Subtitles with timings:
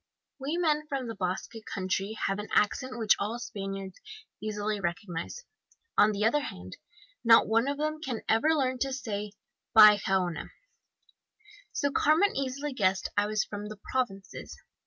[0.39, 4.01] "We men from the Basque country have an accent which all Spaniards
[4.41, 5.45] easily recognise;
[5.95, 6.77] on the other hand,
[7.23, 9.33] not one of them can ever learn to say
[9.75, 10.53] Bai, jaona!* * Yes, sir.
[11.73, 14.57] "So Carmen easily guessed I was from the Provinces.